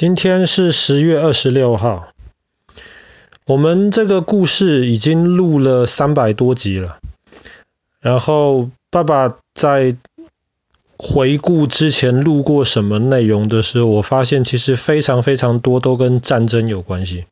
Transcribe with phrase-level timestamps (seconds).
[0.00, 2.08] 今天是十月二十六号。
[3.44, 7.00] 我们这个故事已经录了三百多集了。
[8.00, 9.94] 然后爸爸在
[10.96, 17.26] 回顾之前录过什么内容的时候，我发现其实非常非常多都跟战争有关系。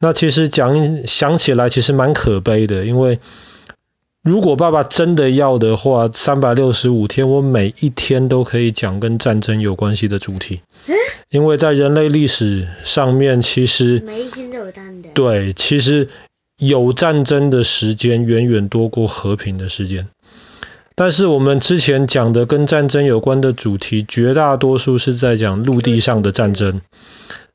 [0.00, 3.20] 那其实讲想起来其实蛮可悲的，因为
[4.26, 10.62] 如果爸爸真的要的话，三百六十五天我每一天都可以讲跟战争有关系的主题。
[11.30, 15.12] 因为在人类历史上面，其实每一天都有战争。
[15.14, 16.08] 对，其实
[16.58, 20.08] 有战争的时间远远多过和平的时间。
[20.96, 26.80] 但是我们之前讲的跟战争有关的主题，绝大多数是在讲陆地上的战争。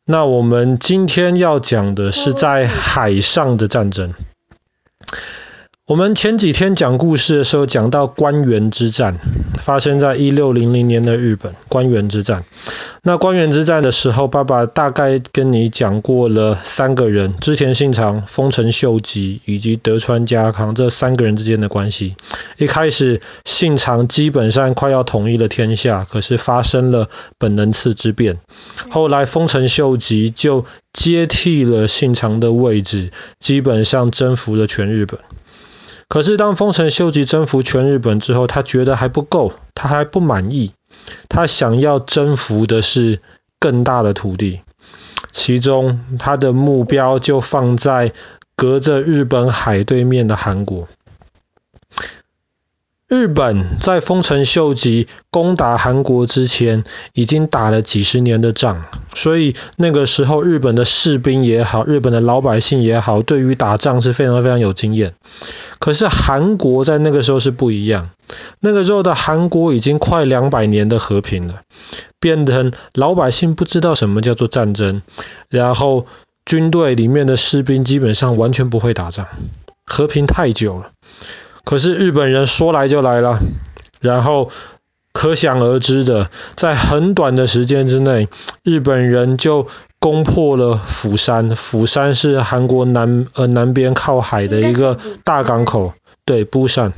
[0.06, 4.14] 那我们今天要讲的是在海上的战争。
[5.92, 9.20] 我们前几天讲故事的时候讲到关原之战，
[9.60, 12.46] 发生在一六零零年的日本，关原之战。
[13.04, 22.16] 那关原之战的时候，爸爸大概跟你讲过了三个人：织田信长、丰臣秀吉以及德川家康这三个人之间的关系。
[22.56, 28.40] 一开始，信长基本上快要统一了天下，可是发生了本能寺之变。
[28.90, 35.20] 后来，丰臣秀吉就接替了信长的位置，基本上征服了全日本。
[36.12, 40.74] 可是，当丰臣秀吉征服全日本之后，他觉得还不够，他还不满意，
[41.30, 43.22] 他想要征服的是
[43.62, 44.60] 更大的土地，
[45.32, 48.12] 其中他的目标就放在
[48.58, 50.90] 隔着日本海对面的韩国。
[53.12, 65.14] 日本在丰臣秀吉攻打韩国之前，已经打了几十年的仗，所以那个时候日本的士兵也好，日本的老百姓也好，对于打仗是非常非常有经验。
[65.78, 68.12] 可是韩国在那个时候是不一样，
[68.62, 71.64] 那个时候的韩国已经快两百年的和平了，
[72.22, 75.02] 变成老百姓不知道什么叫做战争，
[75.50, 76.06] 然后
[76.46, 79.28] 军队里面的士兵基本上完全不会打仗，
[79.86, 80.92] 和平太久了。
[81.64, 83.40] 可是日本人说来就来了，
[84.00, 84.52] 然后
[85.14, 88.30] 可想而知的，在很短的时间之内，
[88.64, 89.68] 日本人就
[90.00, 91.56] 攻破了釜山。
[91.56, 95.94] 釜山是韩国南呃南边靠海的一个大港口，
[96.26, 96.94] 对，釜山。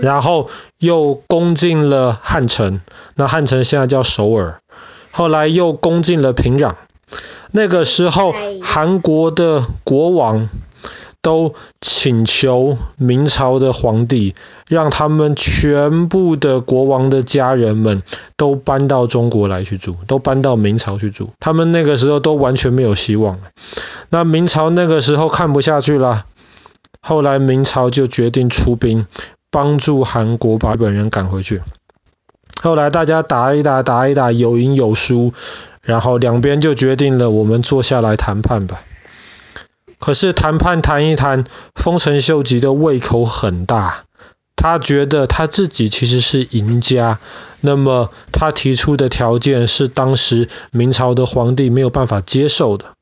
[0.00, 2.80] 然后又攻进了汉城，
[3.14, 4.60] 那汉城现在叫首尔。
[5.10, 6.74] 后来又攻进了平壤。
[7.50, 10.48] 那个时候，韩国的国王。
[11.28, 11.52] 都
[11.82, 14.34] 请求明朝的皇帝，
[14.66, 18.02] 让他们全部的国王的家人们
[18.38, 21.28] 都搬到中国来去住，都搬到明朝去住。
[21.38, 23.40] 他们那个时候都完全没有希望了。
[24.08, 26.24] 那明朝那个时候看不下去了，
[27.02, 29.04] 后来明朝就决定出兵
[29.50, 31.60] 帮助韩国把日本人赶回去。
[32.62, 35.34] 后来大家打一打，打一打，有赢有输，
[35.82, 38.80] 然后两边就决定了，我们坐下来谈判吧。
[39.98, 41.44] 可是谈判谈一谈，
[41.74, 44.04] 丰臣秀吉的胃口很大，
[44.56, 47.18] 他觉得他自己其实是赢家，
[47.60, 52.94] 那么他提出的条件是当时明朝的皇帝没有办法接受的，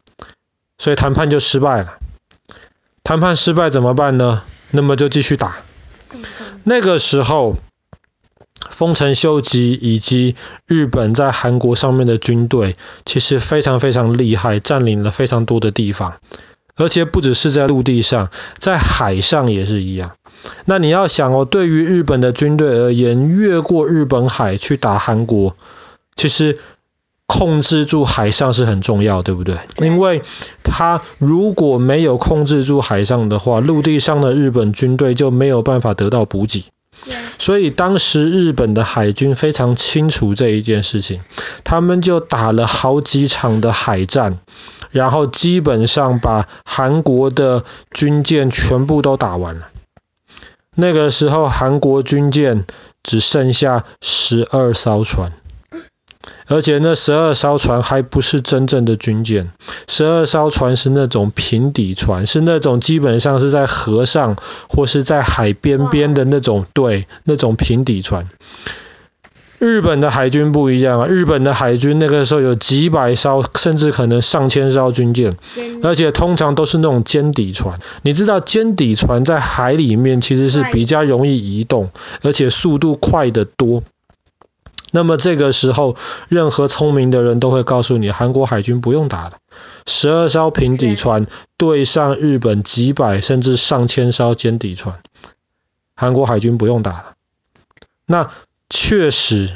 [0.78, 1.98] 所以谈判就失败了。
[3.04, 4.42] 谈判失败怎么办呢？
[4.72, 5.56] 那么就继续打。
[6.64, 7.56] 那个时候，
[8.68, 10.34] 丰臣秀吉以及
[10.66, 12.74] 日本在韩国上面的军队
[13.04, 16.16] 其实非常非常厉害，占领了非常多的地方。
[16.76, 20.12] 而且不只是在陆地上，在海上也是一样。
[20.64, 25.56] 那你要想哦，对于日本的军队而言，越过日本海去打韩国，
[26.14, 26.58] 其实
[27.26, 29.56] 控制住海上是很重要，对不对？
[29.78, 30.22] 因为
[30.62, 36.66] 他如果没有控制住海上的话，陆地上的日本军队就没有办法得到补给。
[37.38, 41.20] 所以当时日本的海军非常清楚这一件事情，
[41.64, 44.38] 他们就打了好几场的海战。
[44.96, 49.68] 然后基本上把韩国的军舰全部都打完了。
[50.74, 52.64] 那个时候韩国军舰
[53.02, 55.32] 只剩下十二艘船，
[56.46, 59.52] 而且那十二艘船还不是真正的军舰，
[59.86, 64.36] 十二艘船是那种平底船，是那种基本上是在河上
[64.68, 68.28] 或是在海边边的那种，对，那种平底船。
[69.58, 75.36] 日本的海军不一样啊，日本的海军那个时候有几百艘，甚至可能上千艘军舰，
[75.82, 77.78] 而且通常都是那种尖底船。
[78.02, 81.90] 你知道尖底船在海里面其实是比较容易移动，
[82.22, 83.82] 而且速度快得多。
[84.92, 85.96] 那么这个时候，
[86.28, 89.38] 任何聪明的人都会告诉你，韩国海军不用打了，
[89.86, 91.26] 十二艘平底船
[91.56, 95.00] 对上日本几百甚至上千艘尖底船，
[95.94, 97.14] 韩国海军不用打了。
[98.06, 98.30] 那
[98.68, 99.50] 确实，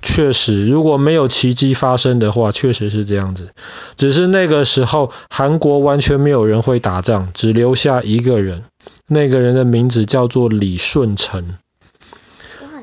[0.00, 3.50] 确实，如果没有奇迹发生的话，确实是这样子。
[3.96, 8.62] 只是那个时候，韩国完全没有人会打仗，只留下一个人，
[9.08, 11.56] 那个人的名字叫做李舜臣。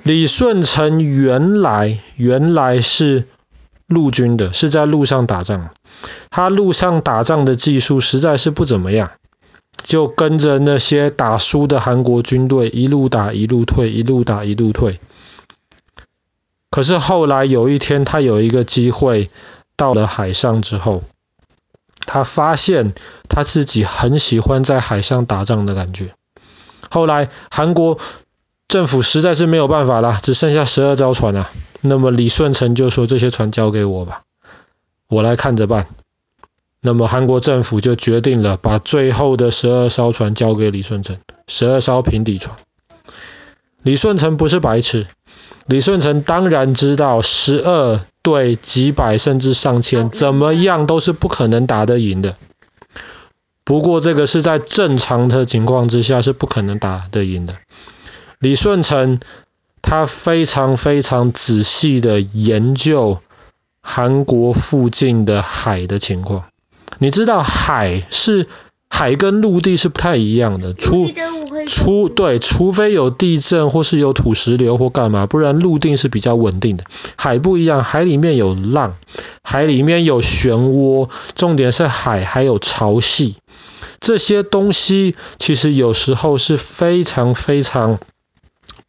[0.03, 3.25] 李舜臣原来原来是
[3.87, 5.69] 陆军的，是在路上打仗。
[6.31, 9.11] 他路上打仗的技术实在是不怎么样，
[9.83, 14.99] 就跟着那些打输的韩国军队一路打一路退，一路打一路退。
[16.71, 19.29] 可是后来有一天，他有一个机会
[19.75, 21.03] 到了海上之后，
[22.07, 22.95] 他发现
[23.29, 26.15] 他自己很喜欢在海上打仗的感觉。
[26.89, 27.99] 后来韩国。
[28.71, 31.49] 政府实在是没有办法了，只剩下十二艘船了。
[31.81, 34.21] 那么李舜臣就说：“这些船交给我吧，
[35.09, 35.87] 我来看着办。”
[36.79, 42.55] 那么韩国政府就决定了，把最后的十二艘船交给李舜臣，十二艘平底船。
[43.83, 45.05] 李舜臣不是白痴，
[45.67, 52.35] 李舜臣当然知道十二对几百甚至上千，怎么样都是不可能打得赢的。
[53.63, 57.55] 不过这个是在正常的情况之下是不可能打得赢的。
[58.39, 59.19] 李舜臣
[59.81, 63.19] 他非常非常仔细的研究
[63.81, 66.45] 韩国附近的海的情况。
[66.97, 68.47] 你知道海是
[68.93, 71.09] 海跟陆地是不太一样的，除
[71.67, 76.83] 除对，除非有地震或是有土石流或干嘛，不然陆地是比较稳定的。
[77.15, 78.95] 海不一样，海里面有浪，
[79.41, 83.35] 海里面有漩涡，重点是海还有潮汐，
[83.99, 87.97] 这些东西其实有时候是非常非常。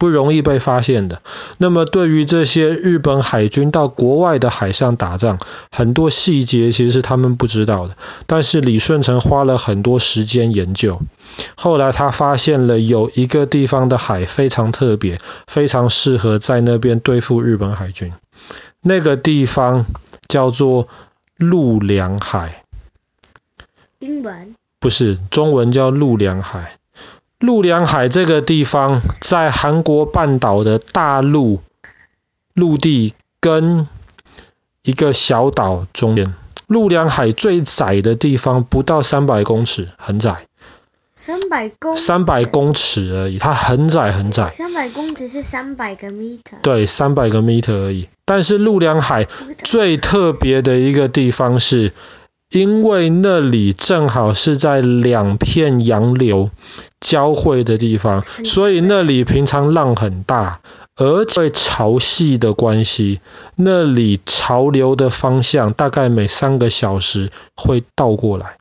[0.03, 1.23] 不容易被发现的。
[1.59, 5.39] 那么，对于这些日本海军到国外的海上打仗，
[5.71, 7.97] 很多细节其实是他们不知道的。
[8.27, 11.01] 但是李舜臣花了很多时间研究，
[11.55, 18.13] 后来他发现了有一个地方的海非常特别，非常适合在那边对付日本海军。
[18.81, 19.87] 那个地方
[20.27, 20.89] 叫做
[21.37, 22.65] 陆良海。
[24.01, 24.57] 英文？
[24.81, 26.79] 不是，中文叫陆良海。
[27.43, 31.61] 陆良海这个地方在韩国半岛的大陆
[32.55, 33.89] 陆地跟
[34.83, 36.35] 一个小岛中间。
[36.69, 40.47] 陆良海最窄的地方不到三百公尺，很窄。
[41.17, 44.51] 三百公三百公尺而已，它很窄很窄。
[44.51, 46.61] 三百公尺是三百个 meter。
[46.63, 48.09] 对，三百个 meter 而已。
[48.25, 49.27] 但是陆良海
[49.65, 51.93] 最特别的一个地方是，
[52.53, 56.51] 因为那里正好是在两片洋流
[57.01, 60.61] 交汇的地方，所以那里平常浪很大，
[60.95, 63.21] 而且潮汐的关系，
[63.57, 68.59] 那里潮流的方向大概每三个小时会倒过来，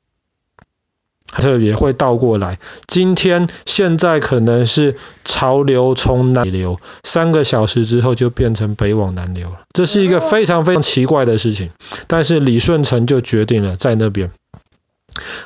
[1.32, 2.60] 特别会倒过来。
[2.88, 11.72] 今天现在可能是潮流从南流，三个小时之后就变成北往南流了，这是一个非常非常奇怪的事情。
[12.08, 14.32] 但是李舜臣就决定了在那边。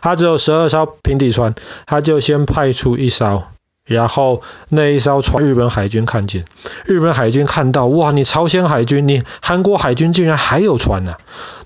[0.02, 1.56] 他只有十二艘平底船，
[1.88, 3.46] 他就先派出一艘，
[3.86, 6.46] 然后那一艘船日本海军看见，
[6.86, 11.18] 日本海军看到，哇，你朝鲜海军，你韩国海军竟然还有船呢、啊，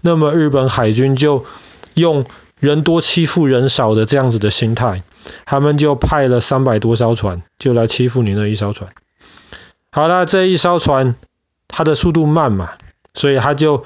[0.02, 1.46] 那么日本海军就
[1.94, 2.26] 用
[2.60, 5.04] 人多欺负人少的这样子的心态，
[5.46, 8.92] 他们就派了三百多艘船，就来欺负你那一艘船。
[9.92, 11.16] 好了，这一艘船
[11.68, 12.72] 它的速度慢嘛，
[13.14, 13.86] 所以它就。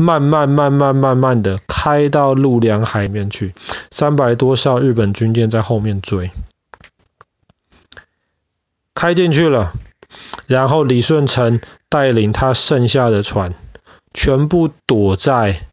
[0.00, 3.52] 慢慢慢慢慢慢的开到陆梁海面去，
[3.90, 6.30] 三百多艘日本军舰在后面追，
[8.94, 9.72] 开进去了，
[10.46, 13.56] 然后李舜臣带领他剩下的船，
[14.14, 15.66] 全部躲在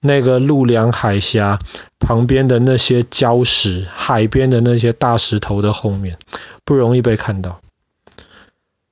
[0.00, 1.58] 那个陆良海峡
[1.98, 6.18] 旁边的那些礁石、海边的那些大石头的后面，
[6.64, 7.60] 不容易被看到。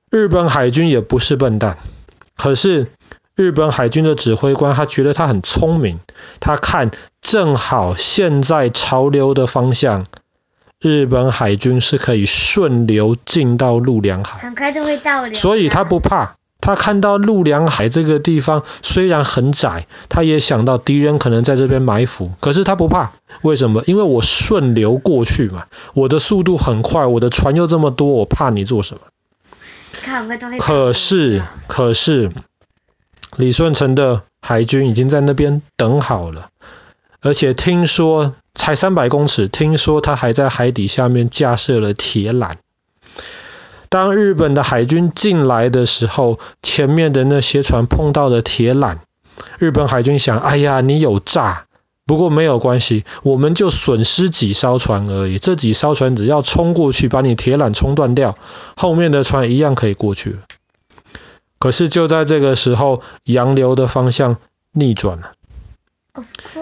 [0.09, 1.77] 日本海军也不是笨蛋，
[2.35, 2.87] 可是。
[3.37, 5.99] 日本海军的指挥官，他觉得他很聪明，
[6.39, 10.05] 他看正好现在潮流的方向，
[10.79, 16.37] 日本海军是可以顺流进到陆良海，很快就会到了，所以他不怕。
[16.61, 23.83] 他看到陆良海这个地方虽然很窄，他也想到敌人可能在这边埋伏，可是他不怕，为什么？
[23.85, 29.01] 因为我顺流过去嘛，我的速度很快，我的船又这么多，我怕你做什么？
[30.59, 32.31] 可是，可是。
[33.37, 36.47] 李顺成的海军已经在那边等好了，
[37.19, 42.53] 而且听说才三百公尺，听说他还在海底下面架设了铁缆。
[43.89, 48.97] 当日本的海军进来的时候，前面的那些船碰到了铁缆，
[49.59, 51.65] 日本海军想：哎呀，你有诈！
[52.07, 58.37] 不过没有关系，我们就损失几艘船而已，这几艘船只要冲过去，把你铁缆冲断掉，
[58.75, 60.37] 后面的船一样可以过去。
[61.57, 64.37] 可是就在这个时候，洋流的方向
[64.71, 65.31] 逆转了。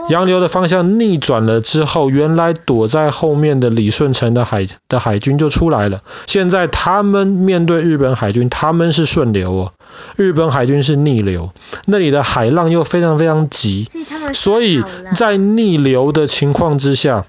[0.09, 6.01] 洋流的方向逆转了之后，原来躲在后面的李舜臣的海的海军就出来了。
[6.25, 9.73] 现在他们面对日本海军，他们是顺流哦，
[10.15, 11.51] 日本海军是逆流，
[11.85, 13.87] 那里的海浪又非常非常急，
[14.33, 14.83] 所以
[15.15, 17.25] 在逆流的情况之下，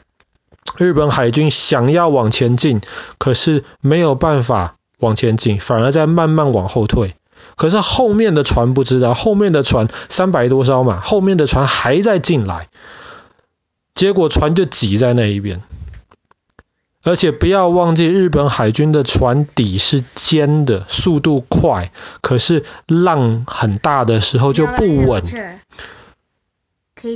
[0.78, 2.80] 日本海军想要往前进，
[3.18, 7.14] 可是没有办法往前进，反而在慢慢往后退。
[7.56, 12.68] 可是后面的船不知道，后面的船三百多艘嘛，后面的船还在进来，
[13.94, 15.62] 结果船就挤在那一边。
[17.06, 21.92] 而且不要忘记，日本海军的船底是尖的，速度快，
[22.22, 25.22] 可是浪很大的时候就不稳。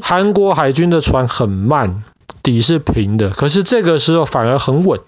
[0.03, 2.05] 韩国海军的船很慢，
[2.43, 5.01] 底是平的，可是这个时候反而很稳。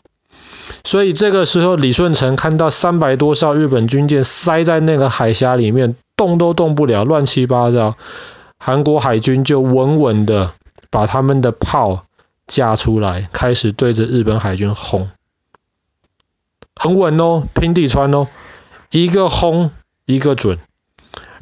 [0.84, 7.96] 所以这个时候，李舜臣看到三百多艘日本军舰塞在那个海峡里面，动都动不了，乱七八糟。
[8.58, 10.52] 韩国海军就稳稳的
[10.90, 12.04] 把他们的炮
[12.46, 15.10] 架出来，开始对着日本海军轰，
[16.76, 18.28] 很稳哦，平底船哦，
[18.90, 19.70] 一个轰
[20.04, 20.58] 一个准。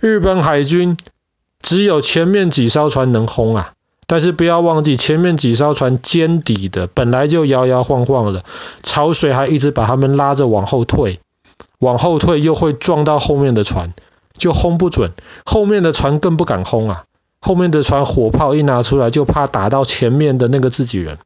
[0.01, 0.97] 日本海军
[1.61, 3.73] 只有前面几艘船能轰啊。
[4.09, 8.43] 但是不要忘记，前面几艘船尖底的，本来就摇摇晃晃的，
[8.83, 11.21] 潮水还一直把他们拉着往后退，
[11.79, 13.93] 往后退又会撞到后面的船，
[14.39, 15.13] 就轰不准。
[15.45, 17.05] 后面的船更不敢轰啊，
[17.43, 21.19] 后面的船火炮一拿出来，就怕打到前面的那个自己人。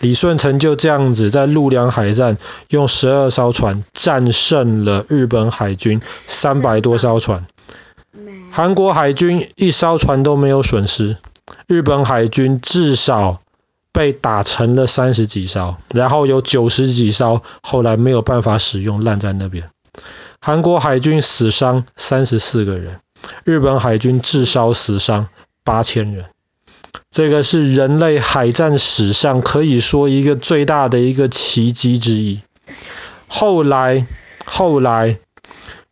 [0.00, 2.36] 李舜臣就这样子在陆梁海战，
[2.68, 7.46] 用十二艘船战胜了日本海军三百多艘船。
[8.50, 11.16] 韩国海军一艘船都没有损失，
[11.66, 13.40] 日本海军至少
[13.92, 19.70] 被打沉了三十几艘，然后有九十几艘后来没有办法使用，烂在那边。
[20.40, 23.00] 韩国海军死伤三十四个人，
[23.44, 25.28] 日本海军至少死伤
[25.62, 26.26] 八千人，
[27.10, 32.40] 这个是人类海战史上可以说一个最大的一个奇迹之一。
[33.28, 34.06] 后来，
[34.44, 35.18] 后来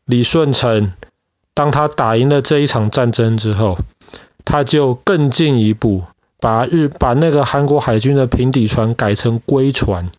[0.04, 0.94] 李舜臣。
[1.56, 3.78] 当他打赢了这一场战争之后，
[4.44, 6.04] 他就更进一步
[6.38, 10.10] 把日把那个韩国海军的平底船改成龟船。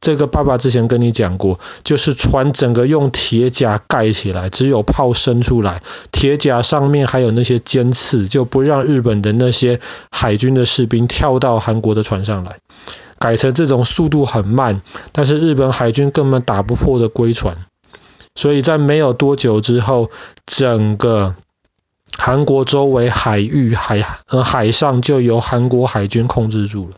[0.00, 5.82] 这个爸爸之前跟你讲过，就是船整个用铁甲盖起来，只有炮伸出来，
[6.12, 9.80] 铁甲上面还有那些尖刺，就不让日本的那些
[10.12, 12.58] 海军的士兵跳到韩国的船上来。
[13.18, 17.56] 改成这种速度很慢，但是日本海军根本打不破的龟船。
[18.34, 20.10] 所以在没有多久之后，
[20.46, 21.34] 整个
[22.16, 26.96] 韩国周围海域海和海上就由韩国海军控制住了。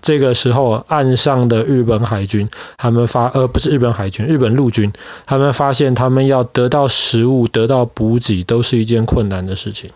[0.00, 4.92] 这个时候，岸上的日本海军，他们发呃不是日本海军，日本陆军，
[5.24, 9.90] 他们发现他们要得到食物、得到补给都是一件困难的事情。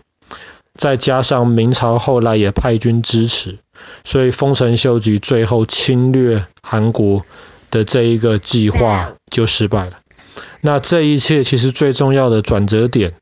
[0.73, 3.59] 再加上明朝后来也派军支持，
[4.03, 7.23] 所以丰臣秀吉最后侵略韩国
[7.69, 10.00] 的这一个计划就失败了。
[10.61, 13.13] 那这一切其实最重要的转折点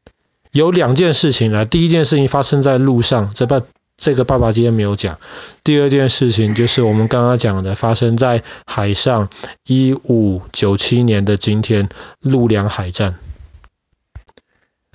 [0.51, 3.61] 有两件事情来，第一件事情发生在路上，这爸
[3.97, 5.19] 这个爸爸今天没有讲。
[5.63, 9.29] 第二件事情就是我们刚刚讲的，发生在海上，
[9.65, 11.89] 一五九七年的今天，
[12.19, 13.15] 陆梁海战。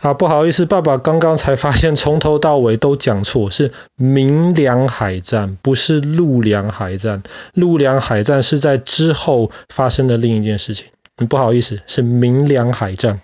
[0.03, 7.23] 啊，不好意思，爸爸刚刚才发现从头到尾都讲错，是明梁海战，不是陆梁海战。
[7.55, 10.89] 陆梁海战是在之后发生的另一件事情。
[11.17, 13.21] 不好意思，是明良海战。